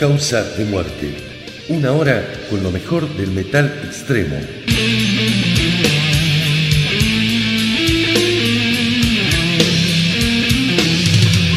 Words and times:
Causa 0.00 0.42
de 0.56 0.64
Muerte. 0.64 1.14
Una 1.68 1.92
hora 1.92 2.26
con 2.48 2.62
lo 2.62 2.70
mejor 2.70 3.06
del 3.18 3.32
metal 3.32 3.82
extremo. 3.84 4.34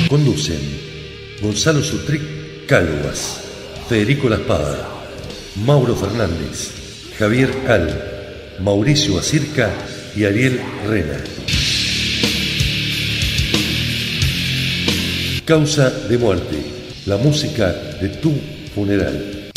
Conducen 0.09 0.59
Gonzalo 1.41 1.81
Sutric 1.81 2.65
Cáluas, 2.67 3.39
Federico 3.87 4.27
La 4.27 4.39
Mauro 5.65 5.95
Fernández, 5.95 7.13
Javier 7.17 7.49
Al, 7.69 8.57
Mauricio 8.59 9.17
Acirca 9.19 9.71
y 10.17 10.25
Ariel 10.25 10.59
Rena. 10.85 11.23
Causa 15.45 15.89
de 15.89 16.17
muerte, 16.17 16.57
la 17.05 17.15
música 17.15 17.92
de 18.03 18.09
tu 18.09 18.33
funeral. 18.75 19.49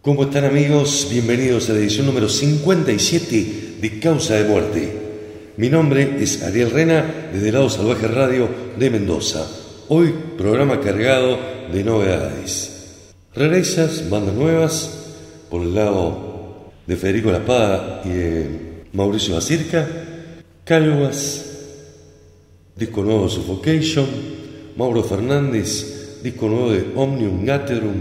¿Cómo 0.00 0.24
están 0.24 0.44
amigos? 0.44 1.06
Bienvenidos 1.08 1.70
a 1.70 1.74
la 1.74 1.78
edición 1.78 2.06
número 2.06 2.28
57 2.28 3.76
de 3.80 4.00
Causa 4.00 4.34
de 4.34 4.48
Muerte. 4.48 4.98
Mi 5.56 5.68
nombre 5.68 6.16
es 6.20 6.42
Ariel 6.42 6.72
Rena, 6.72 7.28
desde 7.32 7.52
Lado 7.52 7.70
Salvaje 7.70 8.08
Radio 8.08 8.48
de 8.76 8.90
Mendoza. 8.90 9.46
Hoy 9.90 10.12
programa 10.36 10.80
cargado 10.80 11.38
de 11.72 11.84
novedades. 11.84 13.12
Rarezas, 13.32 14.10
bandas 14.10 14.34
nuevas, 14.34 15.14
por 15.50 15.62
el 15.62 15.72
lado 15.72 16.72
de 16.84 16.96
Federico 16.96 17.30
La 17.30 18.02
y 18.04 18.08
de 18.08 18.46
Mauricio 18.92 19.36
Bacirca, 19.36 19.88
Calvas, 20.64 21.44
disco 22.74 23.04
nuevo 23.04 23.28
Suffocation, 23.28 24.06
Mauro 24.76 25.02
Fernández, 25.04 25.91
disco 26.22 26.48
nuevo 26.48 26.72
de 26.72 26.86
Omnium 26.94 27.44
Gatherum 27.44 27.94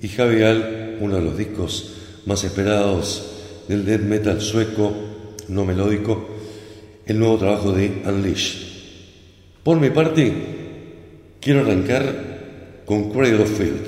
y 0.00 0.08
Javier 0.08 0.96
uno 1.00 1.16
de 1.16 1.22
los 1.22 1.38
discos 1.38 1.94
más 2.26 2.42
esperados 2.44 3.30
del 3.68 3.84
death 3.84 4.00
metal 4.02 4.40
sueco 4.40 4.92
no 5.48 5.64
melódico, 5.64 6.28
el 7.06 7.18
nuevo 7.18 7.38
trabajo 7.38 7.72
de 7.72 8.02
Unleash. 8.06 8.72
Por 9.62 9.80
mi 9.80 9.90
parte, 9.90 10.32
quiero 11.40 11.60
arrancar 11.60 12.82
con 12.84 13.10
Cradle 13.10 13.42
of 13.42 13.56
Field, 13.56 13.86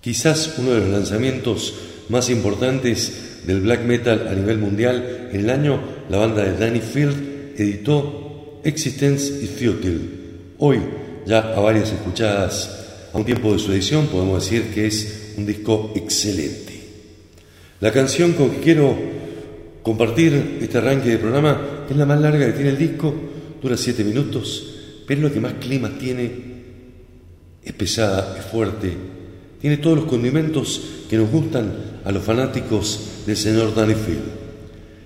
quizás 0.00 0.54
uno 0.58 0.72
de 0.72 0.80
los 0.80 0.88
lanzamientos 0.90 1.74
más 2.08 2.30
importantes 2.30 3.42
del 3.46 3.60
black 3.60 3.82
metal 3.82 4.28
a 4.28 4.34
nivel 4.34 4.58
mundial. 4.58 5.30
En 5.32 5.40
el 5.40 5.50
año, 5.50 5.80
la 6.08 6.18
banda 6.18 6.44
de 6.44 6.56
Danny 6.56 6.80
Field 6.80 7.60
editó 7.60 8.60
Existence 8.64 9.42
is 9.42 9.50
Futile. 9.50 10.00
Hoy, 10.58 10.78
ya 11.26 11.38
a 11.54 11.60
varias 11.60 11.92
escuchadas 11.92 12.84
a 13.12 13.18
un 13.18 13.24
tiempo 13.24 13.52
de 13.52 13.58
su 13.58 13.72
edición, 13.72 14.06
podemos 14.06 14.42
decir 14.42 14.72
que 14.74 14.86
es 14.86 15.34
un 15.36 15.46
disco 15.46 15.92
excelente. 15.94 16.74
La 17.80 17.92
canción 17.92 18.32
con 18.32 18.50
que 18.50 18.60
quiero 18.60 18.96
compartir 19.82 20.58
este 20.60 20.78
arranque 20.78 21.10
de 21.10 21.18
programa 21.18 21.86
es 21.88 21.96
la 21.96 22.06
más 22.06 22.20
larga 22.20 22.46
que 22.46 22.52
tiene 22.52 22.70
el 22.70 22.78
disco, 22.78 23.14
dura 23.62 23.76
siete 23.76 24.04
minutos, 24.04 24.74
pero 25.06 25.20
es 25.20 25.24
lo 25.24 25.32
que 25.32 25.40
más 25.40 25.54
clima 25.54 25.90
tiene, 25.98 26.30
es 27.62 27.72
pesada, 27.72 28.36
es 28.38 28.44
fuerte, 28.46 28.92
tiene 29.60 29.76
todos 29.78 29.98
los 29.98 30.06
condimentos 30.06 30.80
que 31.08 31.16
nos 31.16 31.30
gustan 31.30 32.00
a 32.04 32.12
los 32.12 32.24
fanáticos 32.24 33.00
del 33.26 33.36
señor 33.36 33.74
Danny 33.74 33.94
Field. 33.94 34.44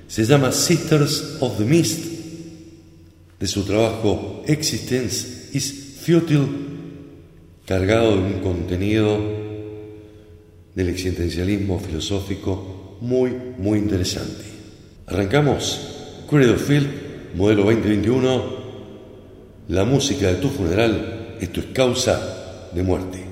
Se 0.08 0.24
llama 0.24 0.50
Sisters 0.52 1.36
of 1.40 1.58
the 1.58 1.64
Mist 1.64 2.04
de 3.38 3.46
su 3.46 3.62
trabajo 3.62 4.42
Existence 4.46 5.50
is 5.52 5.87
Futile, 6.08 6.48
cargado 7.66 8.16
de 8.16 8.22
un 8.22 8.40
contenido 8.40 9.18
del 10.74 10.88
existencialismo 10.88 11.78
filosófico 11.78 12.96
muy, 13.02 13.36
muy 13.58 13.78
interesante. 13.78 14.42
Arrancamos, 15.06 16.24
Cradle 16.26 16.56
Field, 16.56 16.88
modelo 17.34 17.64
2021, 17.64 18.42
la 19.68 19.84
música 19.84 20.28
de 20.28 20.36
tu 20.36 20.48
funeral, 20.48 21.36
esto 21.42 21.60
es 21.60 21.66
causa 21.74 22.70
de 22.72 22.82
muerte. 22.82 23.27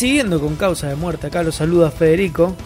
Siguiendo 0.00 0.40
con 0.40 0.56
causa 0.56 0.88
de 0.88 0.96
muerte, 0.96 1.26
acá 1.26 1.42
los 1.42 1.56
saluda 1.56 1.90
Federico. 1.90 2.56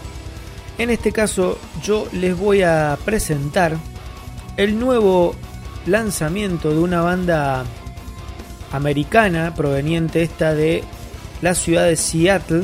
En 0.77 0.89
este 0.89 1.11
caso 1.11 1.59
yo 1.83 2.07
les 2.13 2.37
voy 2.37 2.61
a 2.61 2.97
presentar 3.03 3.75
el 4.55 4.79
nuevo 4.79 5.35
lanzamiento 5.85 6.69
de 6.69 6.77
una 6.77 7.01
banda 7.01 7.65
americana 8.71 9.53
proveniente 9.53 10.23
esta 10.23 10.53
de 10.53 10.85
la 11.41 11.55
ciudad 11.55 11.83
de 11.83 11.97
Seattle. 11.97 12.63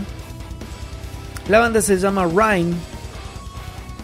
La 1.50 1.60
banda 1.60 1.82
se 1.82 1.98
llama 1.98 2.26
Rhine 2.26 2.74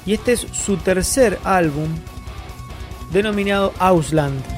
y 0.06 0.16
este 0.16 0.34
es 0.34 0.48
su 0.52 0.76
tercer 0.76 1.40
álbum 1.46 1.88
denominado 3.14 3.74
Ausland. 3.80 4.57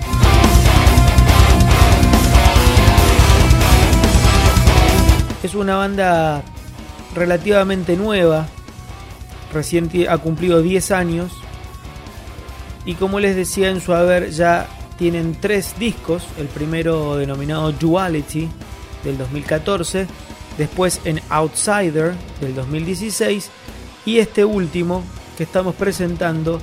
Es 5.43 5.55
una 5.55 5.77
banda 5.77 6.43
relativamente 7.15 7.95
nueva, 7.95 8.47
recién 9.53 9.89
ha 10.09 10.17
cumplido 10.17 10.61
10 10.61 10.91
años 10.91 11.31
y 12.85 12.95
como 12.95 13.19
les 13.19 13.35
decía 13.35 13.69
en 13.69 13.81
su 13.81 13.93
haber 13.93 14.31
ya 14.31 14.67
tienen 14.97 15.37
tres 15.39 15.75
discos, 15.79 16.23
el 16.37 16.47
primero 16.47 17.15
denominado 17.15 17.71
Duality 17.71 18.49
del 19.03 19.17
2014, 19.17 20.07
después 20.57 20.99
en 21.05 21.21
Outsider 21.29 22.13
del 22.41 22.55
2016 22.55 23.49
y 24.05 24.19
este 24.19 24.43
último 24.43 25.03
que 25.37 25.43
estamos 25.43 25.73
presentando, 25.75 26.59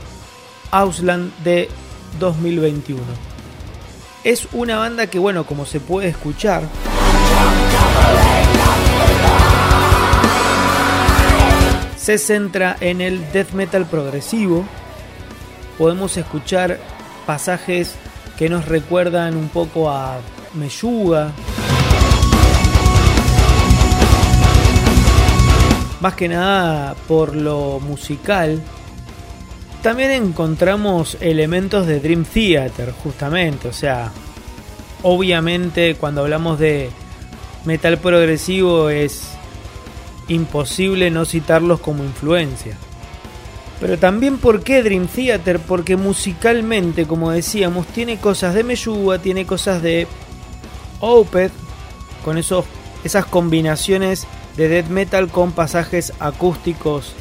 Ausland 0.70 1.32
de 1.44 1.70
2021. 2.20 3.00
Es 4.22 4.48
una 4.52 4.76
banda 4.76 5.06
que 5.06 5.18
bueno, 5.18 5.46
como 5.46 5.64
se 5.64 5.80
puede 5.80 6.08
escuchar, 6.08 6.64
se 12.06 12.18
centra 12.18 12.76
en 12.78 13.00
el 13.00 13.32
death 13.32 13.50
metal 13.50 13.84
progresivo. 13.84 14.64
Podemos 15.76 16.16
escuchar 16.16 16.78
pasajes 17.26 17.96
que 18.38 18.48
nos 18.48 18.66
recuerdan 18.66 19.36
un 19.36 19.48
poco 19.48 19.90
a 19.90 20.20
Meyuga. 20.54 21.32
Más 26.00 26.14
que 26.14 26.28
nada 26.28 26.94
por 27.08 27.34
lo 27.34 27.80
musical. 27.80 28.62
También 29.82 30.12
encontramos 30.12 31.16
elementos 31.20 31.88
de 31.88 31.98
Dream 31.98 32.24
Theater, 32.24 32.94
justamente. 33.02 33.66
O 33.66 33.72
sea, 33.72 34.12
obviamente 35.02 35.96
cuando 35.96 36.20
hablamos 36.20 36.60
de 36.60 36.88
metal 37.64 37.98
progresivo 37.98 38.90
es 38.90 39.35
imposible 40.28 41.10
no 41.10 41.24
citarlos 41.24 41.80
como 41.80 42.04
influencia. 42.04 42.76
Pero 43.80 43.98
también 43.98 44.38
por 44.38 44.62
qué 44.62 44.82
Dream 44.82 45.06
Theater, 45.06 45.58
porque 45.60 45.96
musicalmente, 45.96 47.06
como 47.06 47.30
decíamos, 47.30 47.86
tiene 47.88 48.18
cosas 48.18 48.54
de 48.54 48.64
Meyuga, 48.64 49.18
tiene 49.18 49.44
cosas 49.44 49.82
de 49.82 50.06
Opeth, 51.00 51.52
con 52.24 52.38
esos, 52.38 52.64
esas 53.04 53.26
combinaciones 53.26 54.26
de 54.56 54.68
death 54.68 54.88
metal 54.88 55.28
con 55.28 55.52
pasajes 55.52 56.12
acústicos 56.18 57.12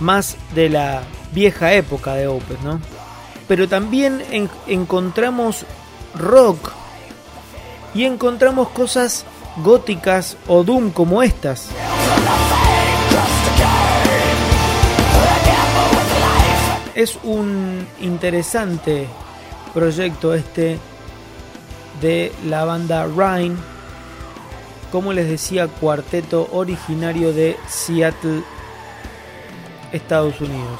más 0.00 0.36
de 0.54 0.68
la 0.68 1.02
vieja 1.32 1.72
época 1.74 2.14
de 2.14 2.26
Opeth, 2.26 2.60
¿no? 2.62 2.80
Pero 3.46 3.68
también 3.68 4.22
encontramos 4.66 5.64
rock 6.14 6.72
y 7.94 8.04
encontramos 8.04 8.68
cosas 8.70 9.24
góticas 9.62 10.36
o 10.48 10.64
doom 10.64 10.90
como 10.90 11.22
estas. 11.22 11.68
Es 16.94 17.18
un 17.24 17.86
interesante 18.00 19.08
proyecto 19.74 20.34
este 20.34 20.78
de 22.00 22.32
la 22.46 22.64
banda 22.64 23.06
Rhine, 23.06 23.56
como 24.92 25.12
les 25.12 25.28
decía, 25.28 25.68
cuarteto 25.68 26.48
originario 26.52 27.32
de 27.32 27.56
Seattle, 27.66 28.42
Estados 29.90 30.40
Unidos. 30.40 30.78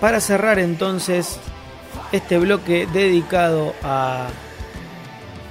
Para 0.00 0.20
cerrar 0.20 0.58
entonces 0.58 1.38
este 2.12 2.38
bloque 2.38 2.86
dedicado 2.92 3.72
a 3.82 4.28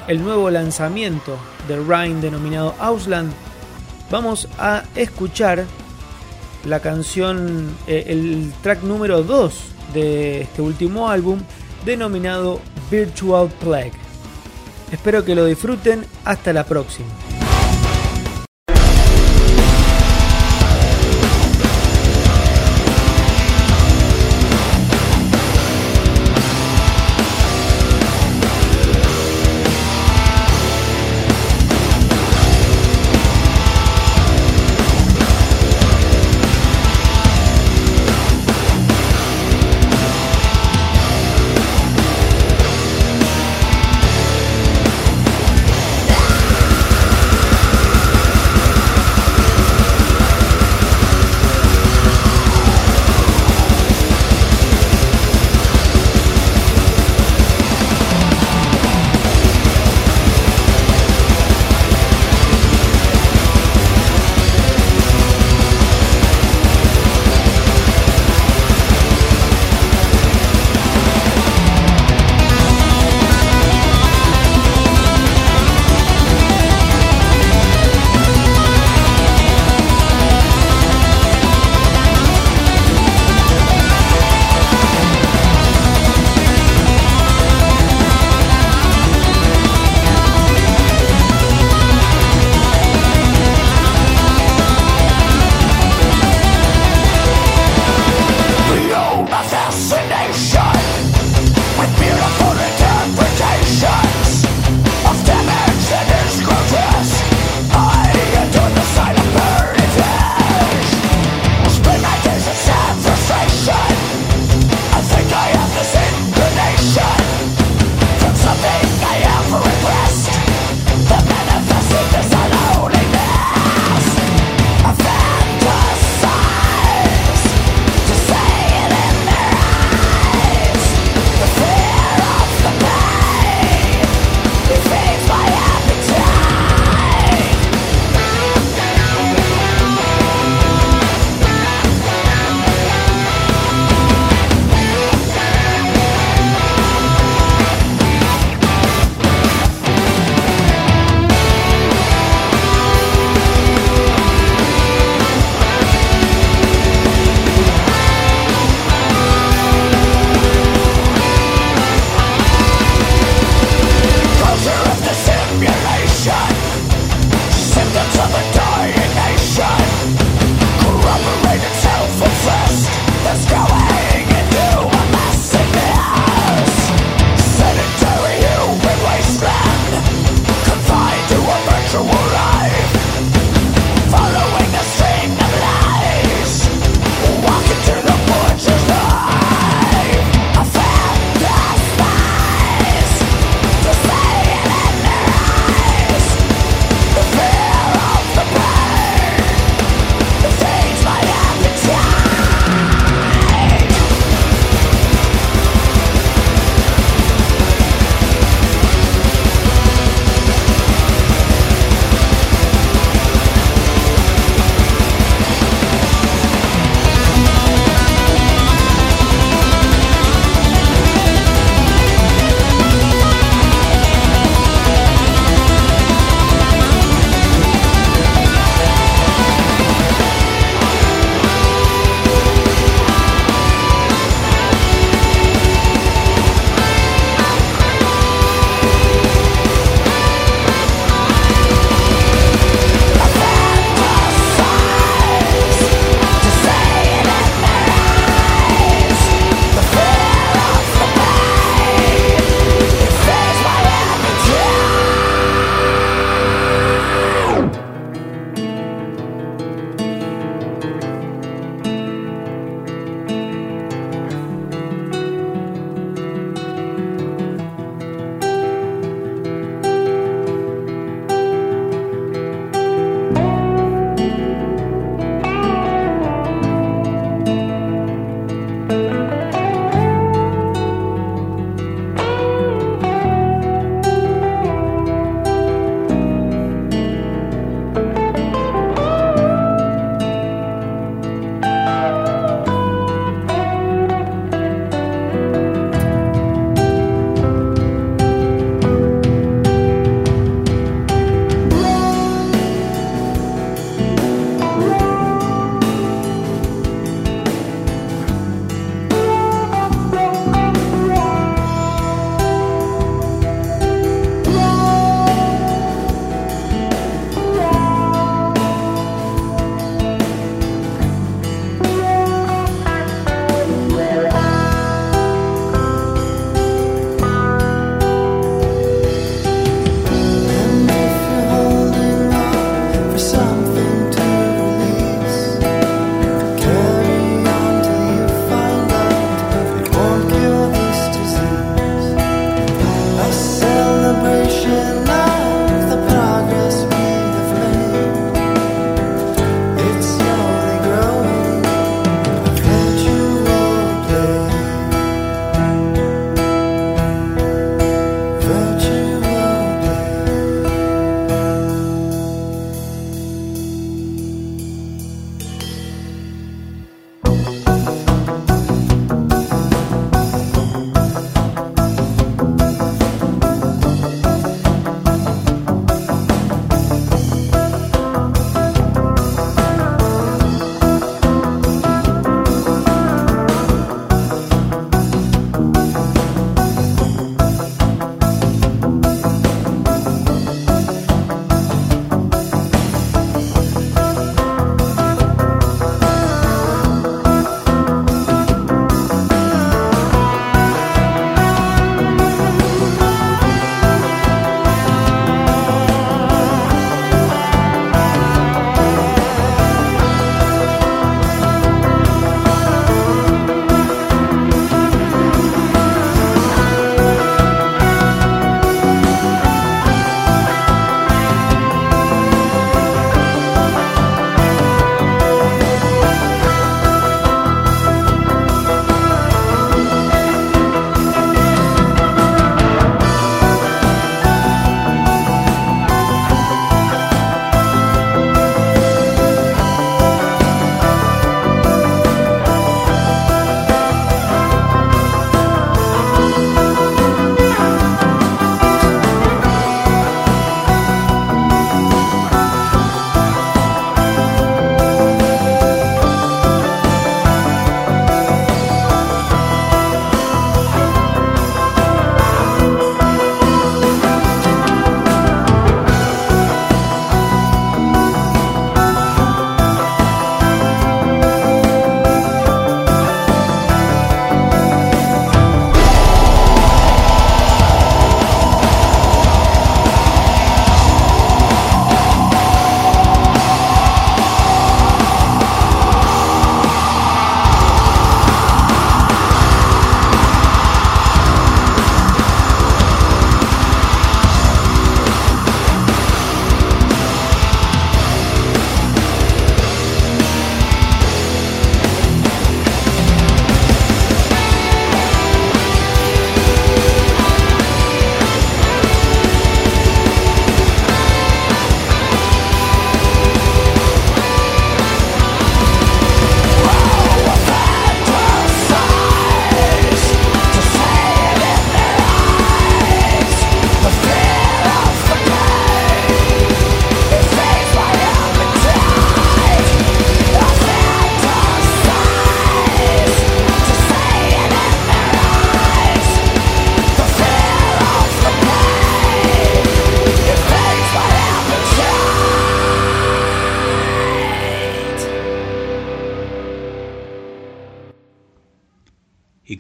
el 0.07 0.23
nuevo 0.23 0.49
lanzamiento 0.49 1.37
de 1.67 1.77
Rhine 1.77 2.21
denominado 2.21 2.75
Ausland, 2.79 3.33
vamos 4.09 4.47
a 4.57 4.83
escuchar 4.95 5.65
la 6.65 6.79
canción, 6.79 7.75
eh, 7.87 8.05
el 8.07 8.53
track 8.61 8.83
número 8.83 9.23
2 9.23 9.53
de 9.93 10.41
este 10.41 10.61
último 10.61 11.09
álbum, 11.09 11.39
denominado 11.85 12.59
Virtual 12.89 13.49
Plague. 13.59 13.93
Espero 14.91 15.23
que 15.23 15.35
lo 15.35 15.45
disfruten, 15.45 16.05
hasta 16.23 16.53
la 16.53 16.63
próxima. 16.63 17.24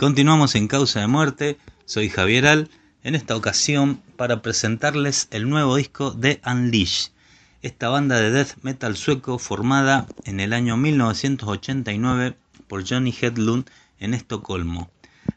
Continuamos 0.05 0.53
en 0.53 0.67
Causa 0.67 0.99
de 0.99 1.07
Muerte. 1.07 1.57
Soy 1.85 2.09
Javier 2.09 2.45
Al, 2.45 2.69
en 3.03 3.15
esta 3.15 3.35
ocasión 3.35 4.03
para 4.17 4.43
presentarles 4.43 5.27
el 5.31 5.49
nuevo 5.49 5.77
disco 5.77 6.11
de 6.11 6.39
Unleash, 6.45 7.07
esta 7.63 7.89
banda 7.89 8.19
de 8.19 8.29
death 8.29 8.49
metal 8.61 8.97
sueco 8.97 9.39
formada 9.39 10.05
en 10.23 10.39
el 10.39 10.53
año 10.53 10.77
1989 10.77 12.37
por 12.67 12.87
Johnny 12.87 13.15
Hedlund 13.19 13.67
en 13.97 14.13
Estocolmo. 14.13 14.91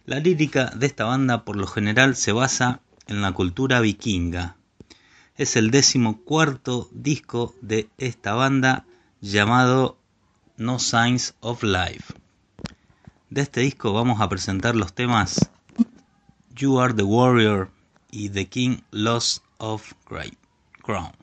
La 0.04 0.20
lírica 0.20 0.66
de 0.76 0.84
esta 0.84 1.04
banda 1.04 1.46
por 1.46 1.56
lo 1.56 1.66
general 1.66 2.14
se 2.14 2.32
basa 2.32 2.82
en 3.06 3.22
la 3.22 3.32
cultura 3.32 3.80
vikinga. 3.80 4.56
Es 5.38 5.56
el 5.56 5.70
décimo 5.70 6.20
cuarto 6.24 6.90
disco 6.92 7.54
de 7.62 7.88
esta 7.96 8.34
banda 8.34 8.84
llamado 9.22 9.96
No 10.58 10.78
Signs 10.78 11.36
of 11.40 11.62
Life. 11.62 12.12
De 13.30 13.42
este 13.42 13.60
disco 13.60 13.92
vamos 13.92 14.22
a 14.22 14.28
presentar 14.30 14.74
los 14.74 14.94
temas 14.94 15.50
You 16.56 16.80
Are 16.80 16.94
the 16.94 17.02
Warrior 17.02 17.70
y 18.10 18.30
The 18.30 18.46
King 18.46 18.78
Lost 18.90 19.44
of 19.58 19.92
Crown. 20.82 21.17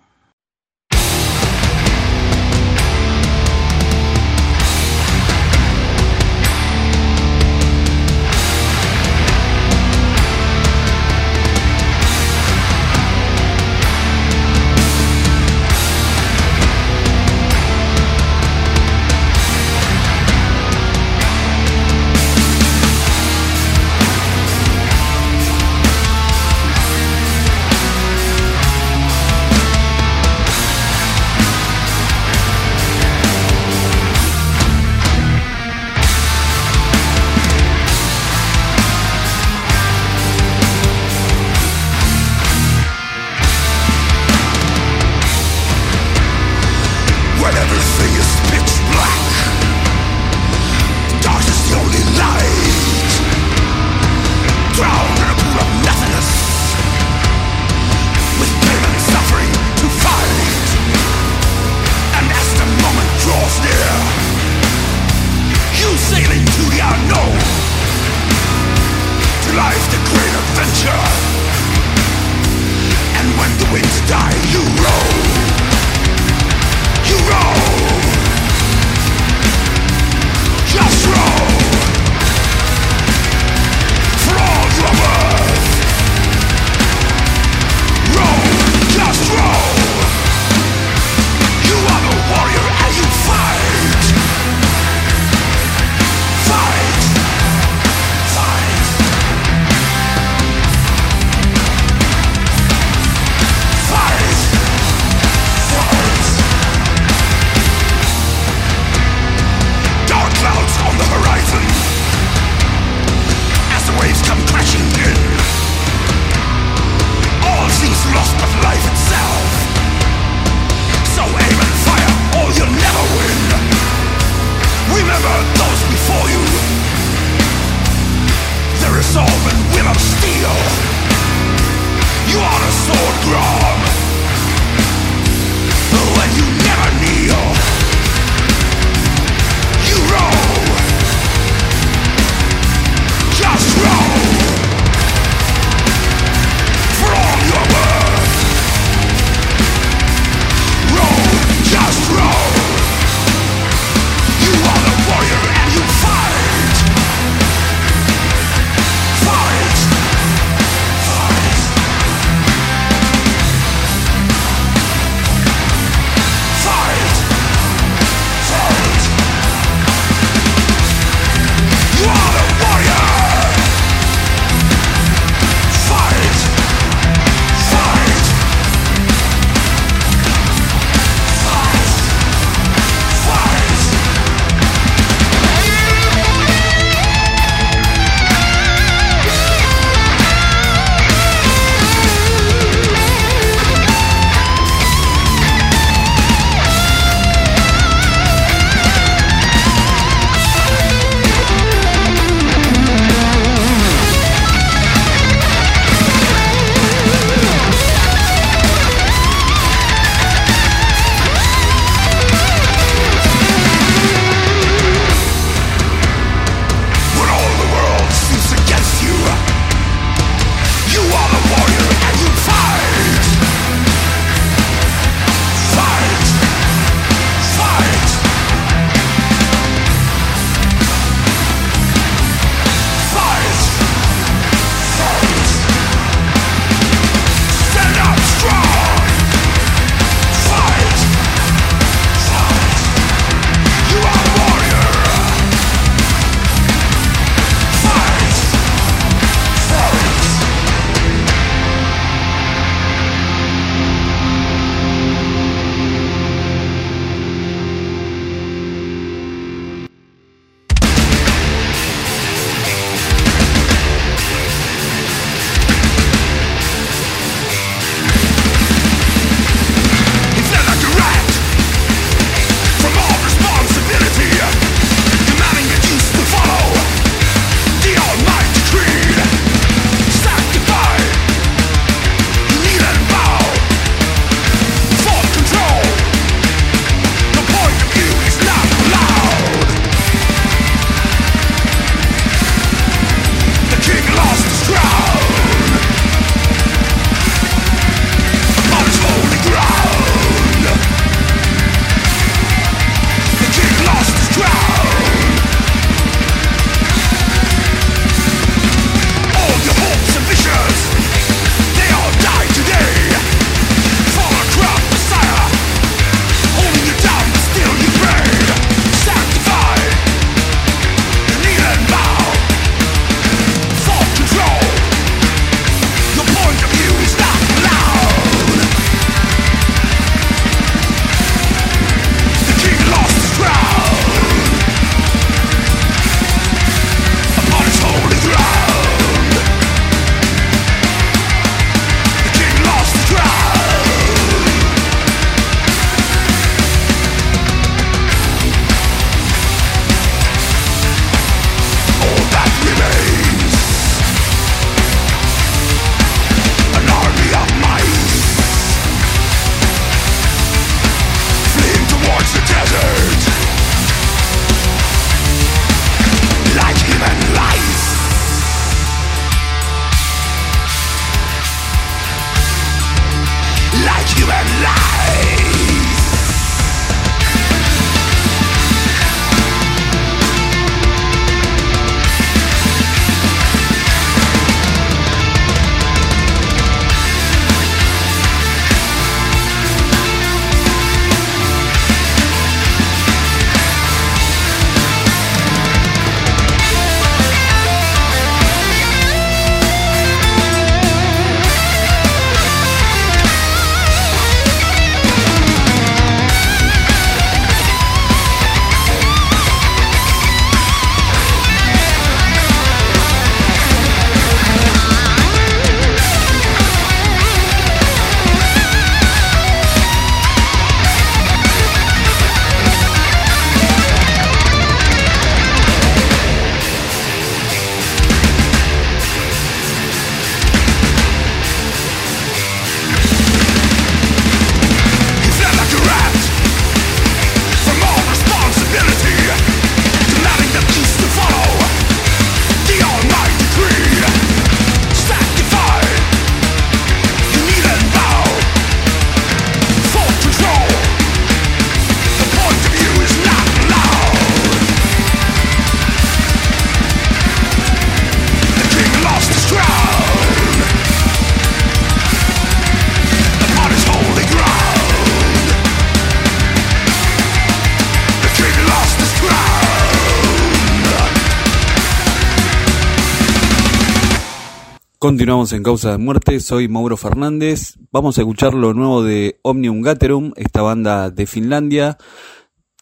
Continuamos 475.26 475.54
en 475.54 475.64
Causa 475.64 475.92
de 475.94 475.98
Muerte, 475.98 476.40
soy 476.40 476.68
Mauro 476.68 476.98
Fernández. 476.98 477.80
Vamos 477.92 478.16
a 478.16 478.22
escuchar 478.22 478.54
lo 478.54 478.76
nuevo 478.76 479.02
de 479.02 479.40
Omnium 479.42 479.82
Gatherum, 479.82 480.34
esta 480.36 480.62
banda 480.62 481.10
de 481.10 481.26
Finlandia 481.26 481.98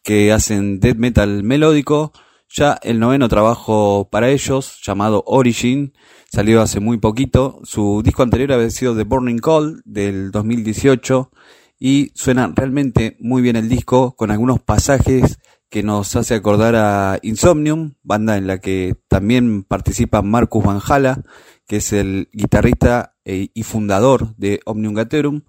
que 0.04 0.34
hacen 0.34 0.82
death 0.82 0.98
metal 0.98 1.42
melódico. 1.44 2.12
Ya 2.50 2.78
el 2.84 3.00
noveno 3.00 3.30
trabajo 3.30 4.10
para 4.12 4.28
ellos, 4.30 4.82
llamado 4.86 5.24
Origin, 5.26 5.94
salió 6.30 6.62
hace 6.62 6.82
muy 6.82 6.98
poquito. 6.98 7.62
Su 7.64 8.02
disco 8.04 8.24
anterior 8.24 8.52
había 8.52 8.70
sido 8.72 8.94
The 8.94 9.06
Burning 9.06 9.40
Call 9.40 9.82
del 9.86 10.32
2018 10.32 11.32
y 11.80 12.12
suena 12.14 12.52
realmente 12.54 13.16
muy 13.22 13.42
bien 13.42 13.56
el 13.56 13.70
disco 13.70 14.18
con 14.18 14.32
algunos 14.32 14.60
pasajes 14.60 15.40
que 15.70 15.82
nos 15.82 16.14
hace 16.18 16.36
acordar 16.36 16.76
a 16.76 17.20
Insomnium, 17.22 17.94
banda 18.04 18.36
en 18.36 18.48
la 18.48 18.60
que 18.60 18.96
también 19.08 19.64
participa 19.64 20.22
Marcus 20.22 20.62
Van 20.66 20.82
Hala 20.86 21.24
que 21.68 21.78
es 21.78 21.94
el 21.94 22.30
guitarrista 22.34 23.16
eh, 23.26 23.50
y 23.54 23.64
fundador 23.64 24.36
de 24.36 24.60
Omnium 24.66 24.94
Gaterum. 24.94 25.42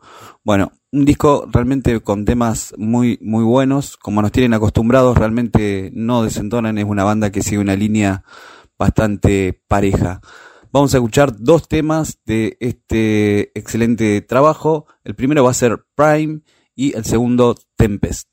Bueno, 0.44 0.72
un 0.92 1.04
disco 1.04 1.48
realmente 1.50 2.00
con 2.00 2.24
temas 2.24 2.74
muy, 2.78 3.18
muy 3.20 3.44
buenos, 3.44 3.96
como 3.96 4.22
nos 4.22 4.32
tienen 4.32 4.54
acostumbrados, 4.54 5.18
realmente 5.18 5.90
no 5.92 6.22
desentonan, 6.22 6.78
es 6.78 6.84
una 6.84 7.04
banda 7.04 7.30
que 7.30 7.42
sigue 7.42 7.58
una 7.58 7.76
línea 7.76 8.24
bastante 8.78 9.62
pareja. 9.66 10.20
Vamos 10.72 10.94
a 10.94 10.98
escuchar 10.98 11.36
dos 11.38 11.68
temas 11.68 12.18
de 12.26 12.56
este 12.60 13.56
excelente 13.58 14.20
trabajo. 14.22 14.86
El 15.04 15.14
primero 15.14 15.44
va 15.44 15.50
a 15.50 15.54
ser 15.54 15.84
Prime 15.94 16.40
y 16.74 16.96
el 16.96 17.04
segundo 17.04 17.54
Tempest. 17.76 18.28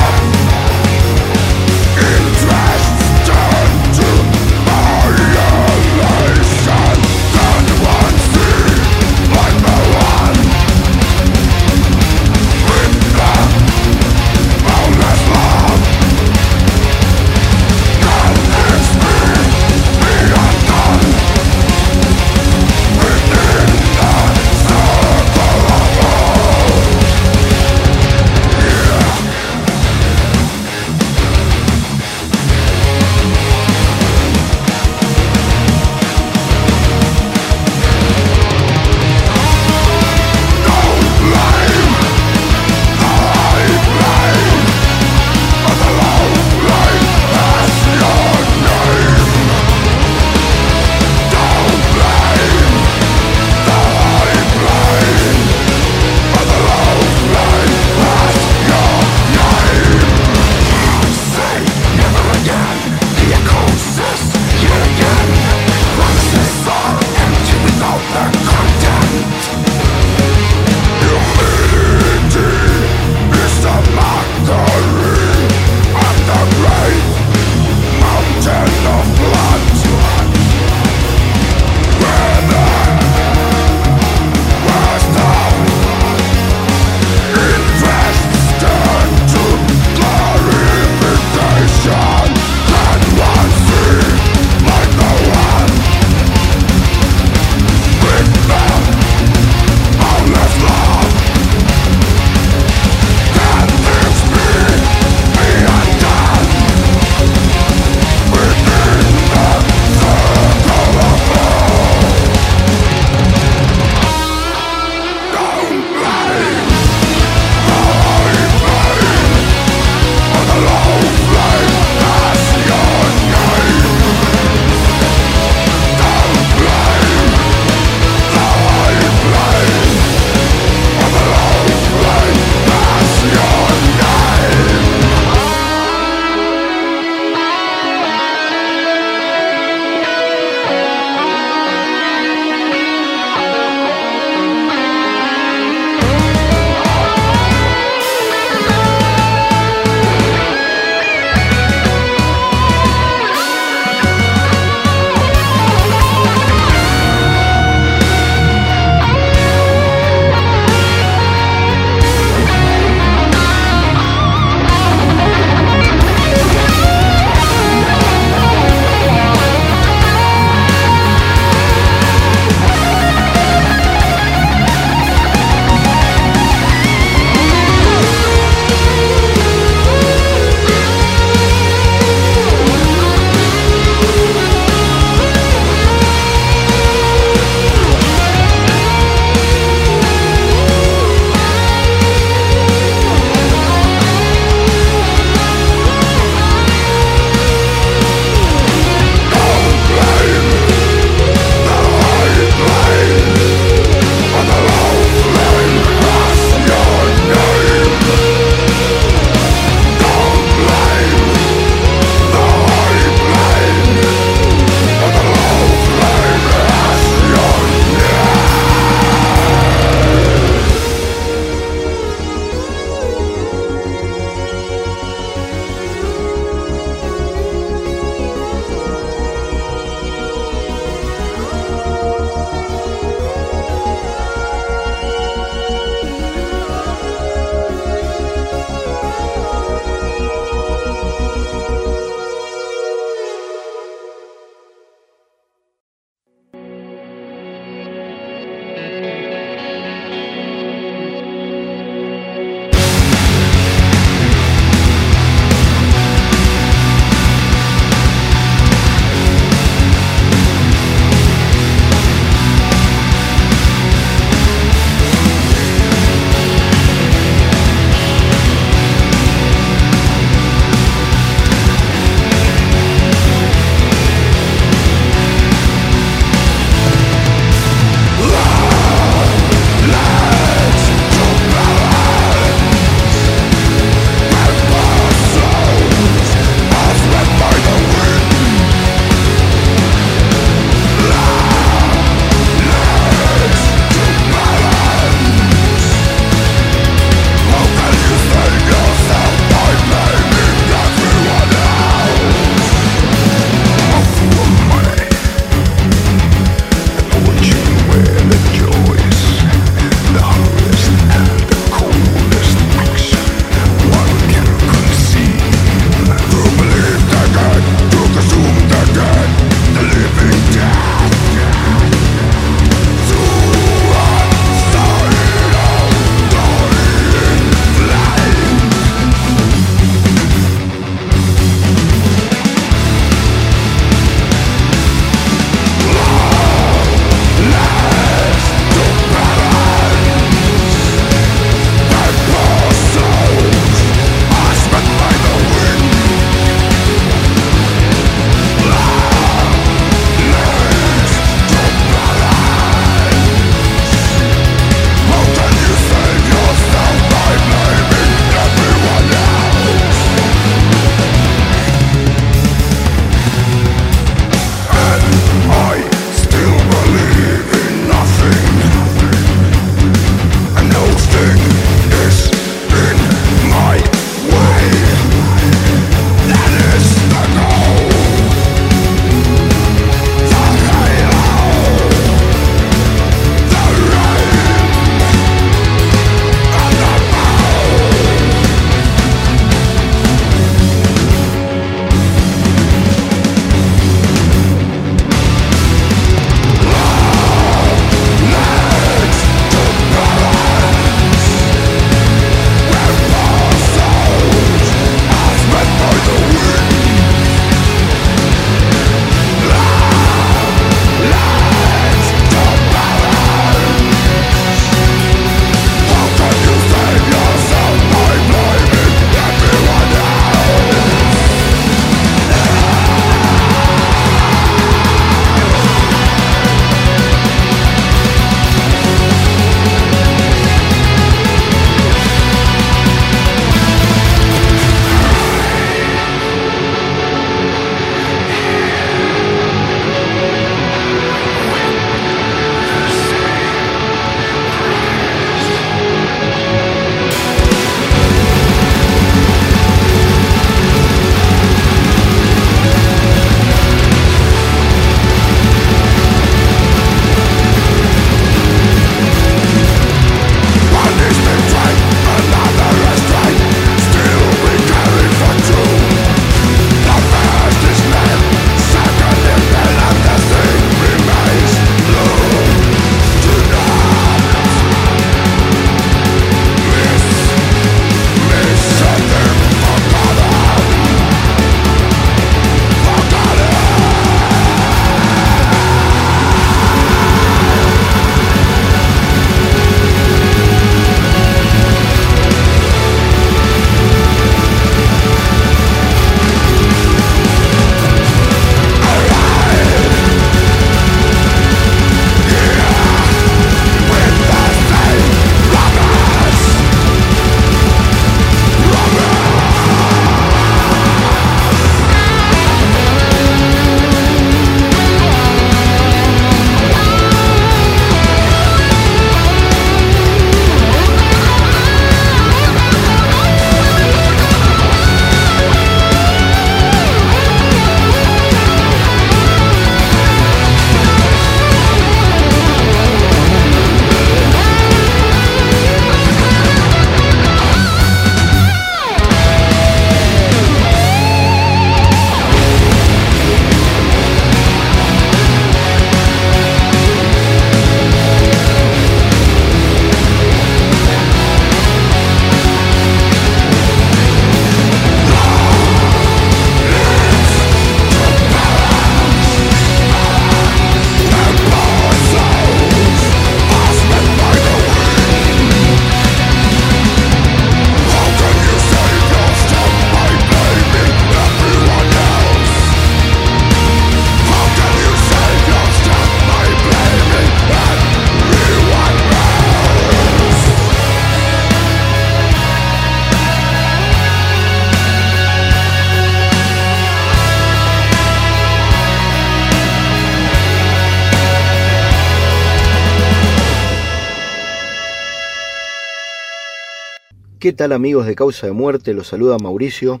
¿Qué 597.46 597.52
tal 597.52 597.70
amigos 597.70 598.06
de 598.06 598.16
Causa 598.16 598.48
de 598.48 598.52
Muerte? 598.52 598.92
Los 598.92 599.06
saluda 599.06 599.38
Mauricio 599.38 600.00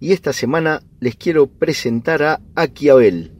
y 0.00 0.12
esta 0.12 0.32
semana 0.32 0.82
les 0.98 1.14
quiero 1.14 1.46
presentar 1.46 2.22
a 2.22 2.40
Aquiabel. 2.54 3.32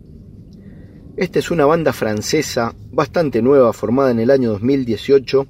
Esta 1.16 1.38
es 1.38 1.50
una 1.50 1.64
banda 1.64 1.94
francesa 1.94 2.74
bastante 2.92 3.40
nueva 3.40 3.72
formada 3.72 4.10
en 4.10 4.20
el 4.20 4.30
año 4.30 4.50
2018 4.50 5.46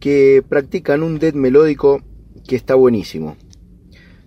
que 0.00 0.42
practican 0.48 1.04
un 1.04 1.20
death 1.20 1.36
melódico 1.36 2.02
que 2.44 2.56
está 2.56 2.74
buenísimo. 2.74 3.36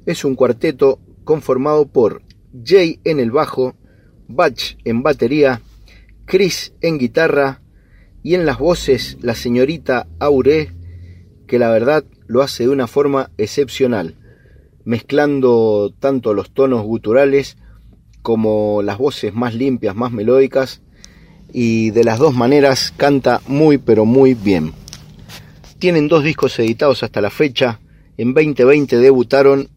Es 0.06 0.24
un 0.24 0.36
cuarteto 0.36 1.02
conformado 1.26 1.88
por 1.90 2.22
Jay 2.64 3.02
en 3.04 3.20
el 3.20 3.32
bajo, 3.32 3.76
Batch 4.30 4.78
en 4.86 5.04
batería, 5.04 5.60
Chris 6.24 6.72
en 6.80 6.98
guitarra 6.98 7.62
y 8.24 8.36
en 8.36 8.46
las 8.46 8.58
voces 8.58 9.18
la 9.20 9.36
señorita 9.36 10.08
Aure, 10.18 10.72
que 11.52 11.60
la 11.60 11.70
verdad 11.70 12.06
lo 12.28 12.42
hace 12.42 12.64
de 12.64 12.70
una 12.70 12.88
forma 12.88 13.30
excepcional, 13.38 14.16
mezclando 14.86 15.94
tanto 16.00 16.34
los 16.34 16.52
tonos 16.54 16.84
guturales 16.84 17.58
como 18.22 18.82
las 18.82 18.98
voces 18.98 19.34
más 19.34 19.54
limpias, 19.54 19.94
más 19.94 20.14
melódicas, 20.14 20.82
y 21.52 21.90
de 21.90 22.06
las 22.06 22.20
dos 22.20 22.34
maneras 22.34 22.94
canta 22.96 23.42
muy 23.48 23.78
pero 23.78 24.06
muy 24.06 24.34
bien. 24.34 24.72
Tienen 25.78 26.08
dos 26.08 26.24
discos 26.24 26.58
editados 26.58 27.04
hasta 27.04 27.20
la 27.20 27.30
fecha, 27.30 27.82
en 28.16 28.34
2020 28.34 28.98
debutaron 29.00 29.68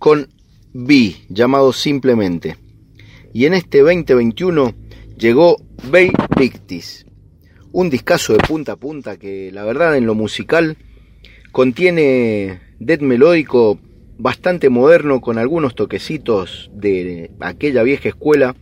con 0.00 0.28
B, 0.72 1.14
llamado 1.28 1.72
simplemente, 1.72 2.56
y 3.32 3.44
en 3.44 3.54
este 3.54 3.78
2021 3.78 4.74
llegó 5.16 5.62
Bay 5.88 6.10
Pictis, 6.36 7.06
un 7.70 7.90
discazo 7.90 8.32
de 8.32 8.40
punta 8.40 8.72
a 8.72 8.76
punta 8.76 9.16
que 9.18 9.52
la 9.52 9.62
verdad 9.62 9.96
en 9.96 10.06
lo 10.06 10.16
musical 10.16 10.76
Contiene 11.56 12.60
death 12.80 13.00
melódico 13.00 13.80
bastante 14.18 14.68
moderno 14.68 15.22
con 15.22 15.38
algunos 15.38 15.74
toquecitos 15.74 16.70
de 16.74 17.30
aquella 17.40 17.82
vieja 17.82 18.10
escuela 18.10 18.54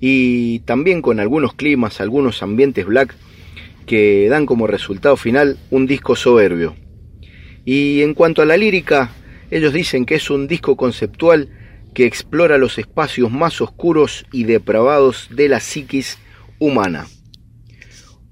y 0.00 0.60
también 0.60 1.02
con 1.02 1.20
algunos 1.20 1.52
climas, 1.52 2.00
algunos 2.00 2.42
ambientes 2.42 2.86
black 2.86 3.14
que 3.84 4.30
dan 4.30 4.46
como 4.46 4.66
resultado 4.66 5.18
final 5.18 5.58
un 5.70 5.86
disco 5.86 6.16
soberbio. 6.16 6.74
Y 7.66 8.00
en 8.00 8.14
cuanto 8.14 8.40
a 8.40 8.46
la 8.46 8.56
lírica, 8.56 9.10
ellos 9.50 9.74
dicen 9.74 10.06
que 10.06 10.14
es 10.14 10.30
un 10.30 10.48
disco 10.48 10.74
conceptual 10.74 11.50
que 11.92 12.06
explora 12.06 12.56
los 12.56 12.78
espacios 12.78 13.30
más 13.30 13.60
oscuros 13.60 14.24
y 14.32 14.44
depravados 14.44 15.28
de 15.32 15.50
la 15.50 15.60
psiquis 15.60 16.16
humana. 16.60 17.08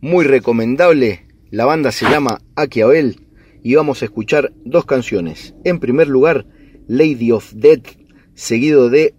Muy 0.00 0.24
recomendable, 0.24 1.26
la 1.50 1.66
banda 1.66 1.92
se 1.92 2.08
llama 2.08 2.40
Aquiabel 2.56 3.23
y 3.64 3.74
vamos 3.74 4.02
a 4.02 4.04
escuchar 4.04 4.52
dos 4.64 4.84
canciones. 4.84 5.54
En 5.64 5.80
primer 5.80 6.06
lugar, 6.06 6.46
Lady 6.86 7.32
of 7.32 7.50
Death, 7.54 7.96
seguido 8.34 8.90
de 8.90 9.14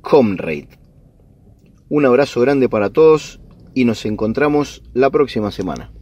Comrade. 0.00 0.68
Un 1.88 2.04
abrazo 2.04 2.40
grande 2.40 2.68
para 2.68 2.90
todos 2.90 3.40
y 3.72 3.84
nos 3.84 4.04
encontramos 4.04 4.82
la 4.94 5.10
próxima 5.10 5.52
semana. 5.52 5.93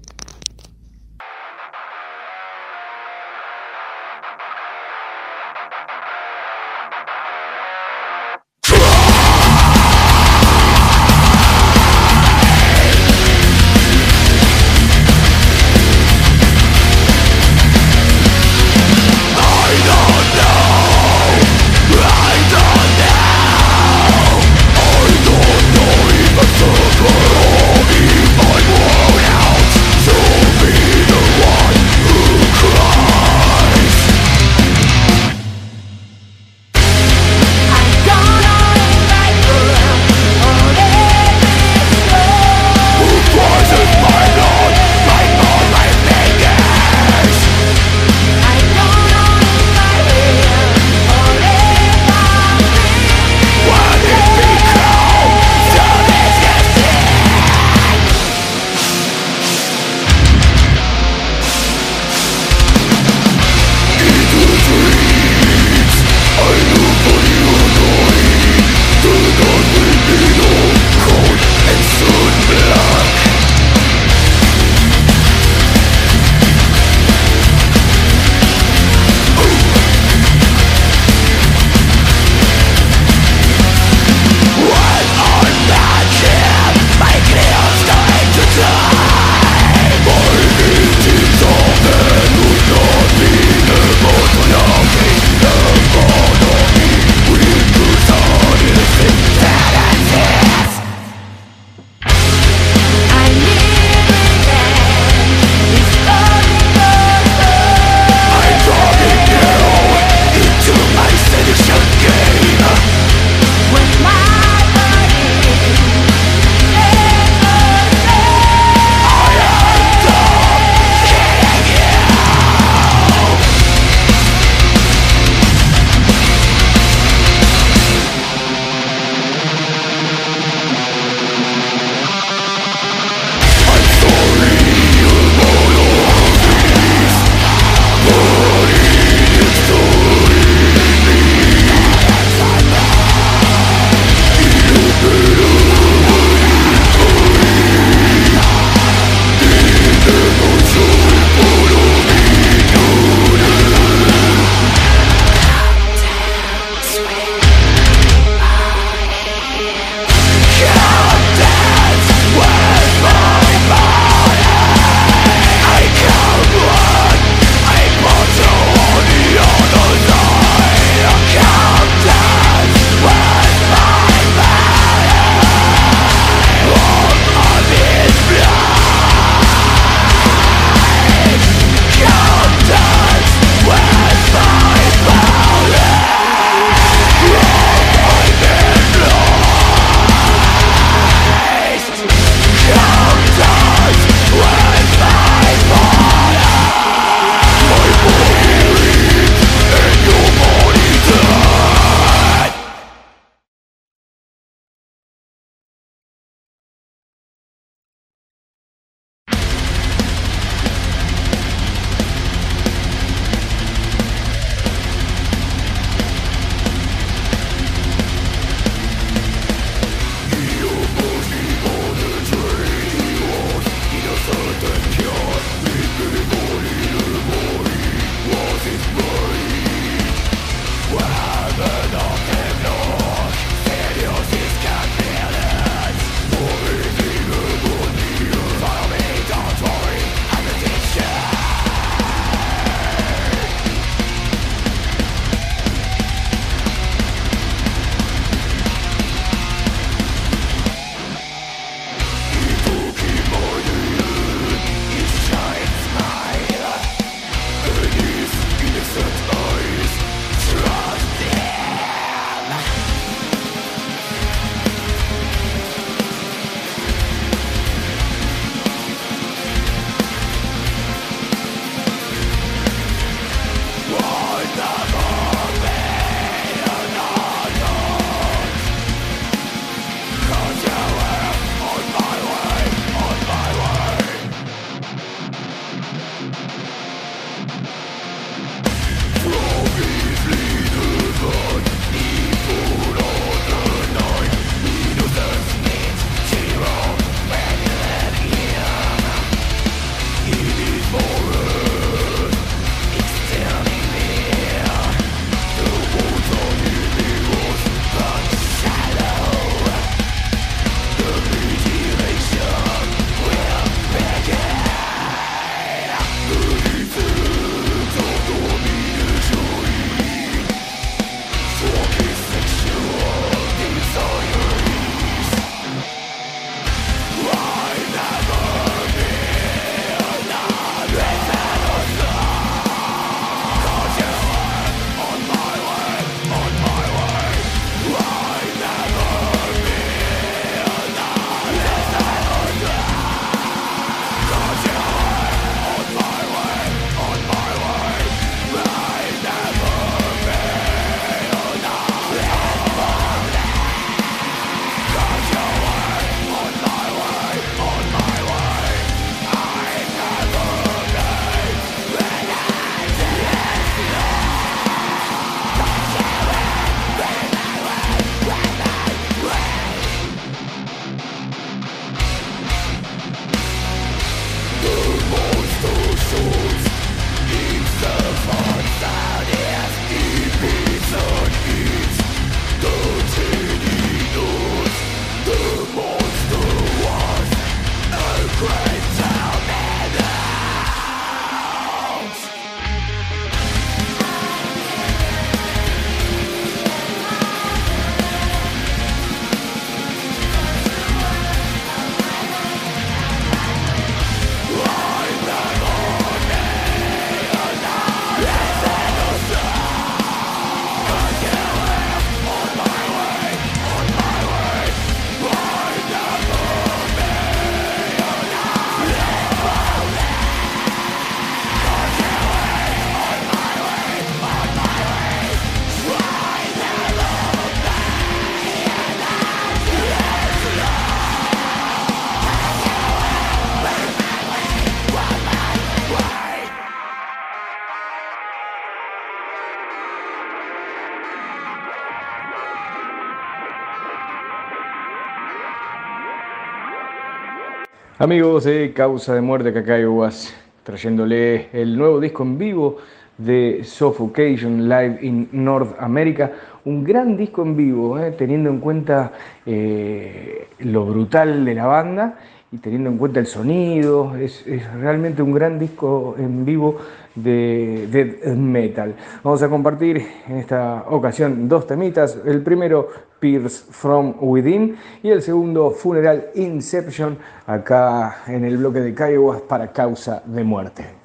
Amigos 448.02 448.42
de 448.42 448.72
Causa 448.72 449.14
de 449.14 449.20
Muerte 449.20 449.52
Cacaiguas, 449.52 450.34
trayéndole 450.64 451.46
el 451.52 451.78
nuevo 451.78 452.00
disco 452.00 452.24
en 452.24 452.36
vivo 452.36 452.78
de 453.16 453.60
Suffocation 453.62 454.68
Live 454.68 454.98
in 455.02 455.28
North 455.30 455.76
America. 455.78 456.32
Un 456.64 456.82
gran 456.82 457.16
disco 457.16 457.42
en 457.42 457.56
vivo, 457.56 458.00
eh, 458.00 458.10
teniendo 458.10 458.50
en 458.50 458.58
cuenta 458.58 459.12
eh, 459.46 460.48
lo 460.58 460.84
brutal 460.84 461.44
de 461.44 461.54
la 461.54 461.66
banda 461.66 462.18
y 462.52 462.58
teniendo 462.58 462.90
en 462.90 462.98
cuenta 462.98 463.18
el 463.18 463.26
sonido. 463.26 464.14
Es, 464.16 464.44
realmente 464.78 465.22
un 465.22 465.32
gran 465.32 465.58
disco 465.58 466.14
en 466.18 466.44
vivo 466.44 466.76
de 467.14 467.88
death 467.90 468.36
metal. 468.36 468.94
Vamos 469.24 469.42
a 469.42 469.48
compartir 469.48 470.06
en 470.28 470.36
esta 470.36 470.84
ocasión 470.88 471.48
dos 471.48 471.66
temitas. 471.66 472.18
El 472.24 472.42
primero, 472.42 472.88
Pierce 473.18 473.64
from 473.70 474.14
Within, 474.20 474.76
y 475.02 475.10
el 475.10 475.22
segundo, 475.22 475.70
Funeral 475.70 476.26
Inception, 476.34 477.16
acá 477.46 478.22
en 478.26 478.44
el 478.44 478.58
bloque 478.58 478.80
de 478.80 478.94
Caiguas 478.94 479.40
para 479.42 479.72
causa 479.72 480.22
de 480.26 480.44
muerte. 480.44 481.01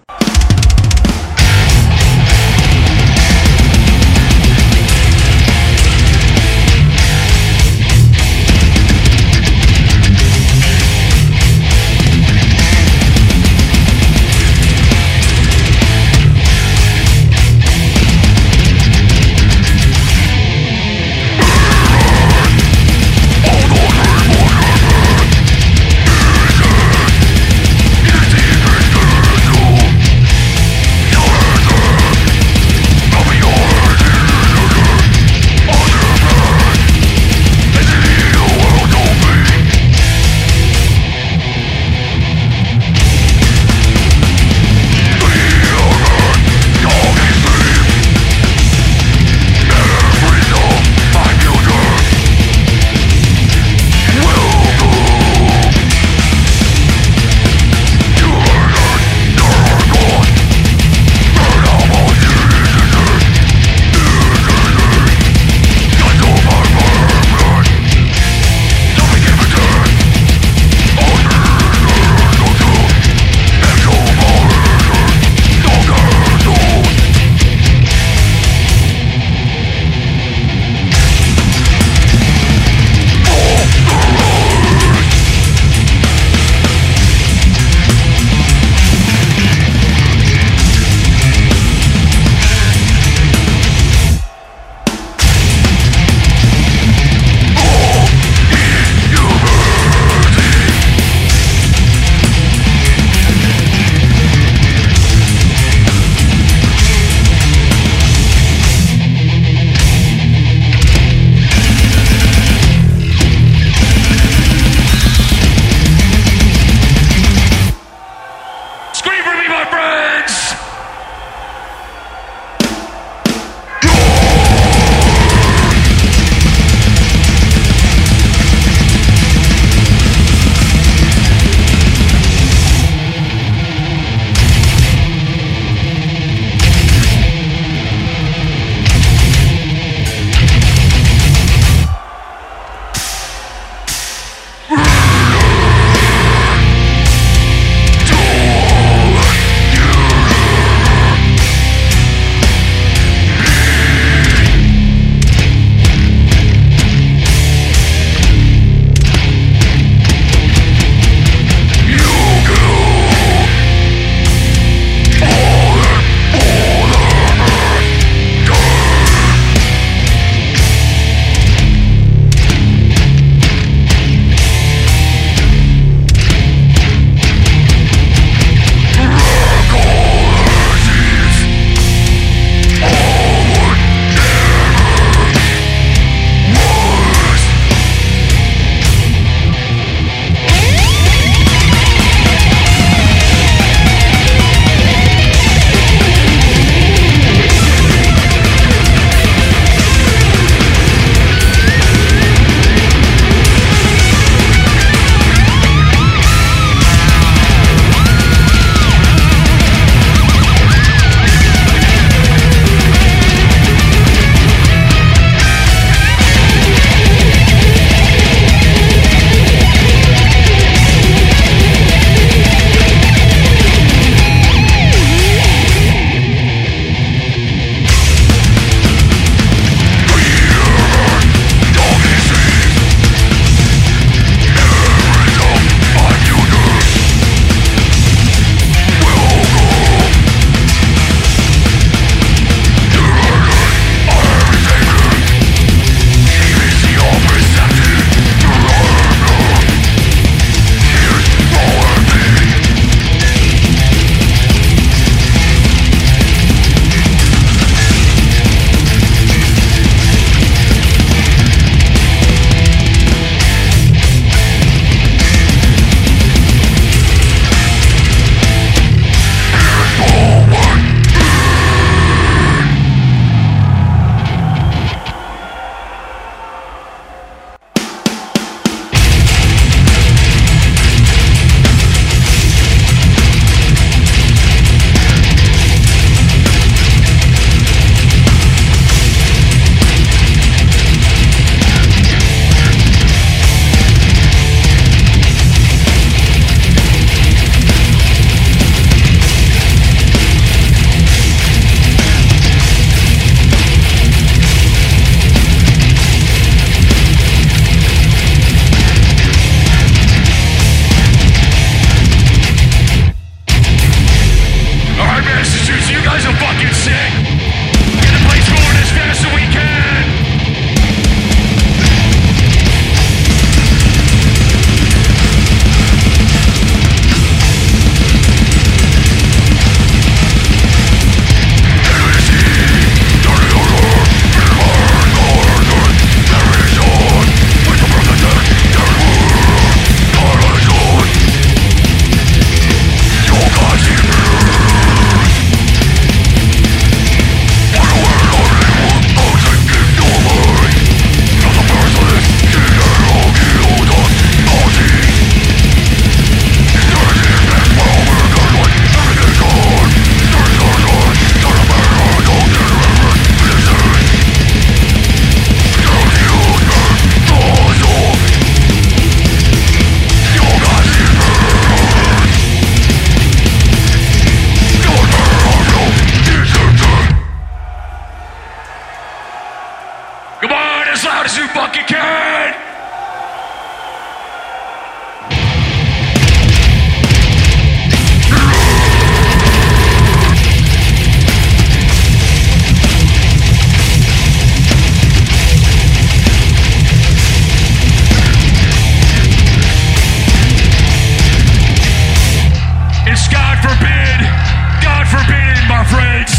forbidden, 405.18 405.68
my 405.68 405.84
friend. 405.86 406.37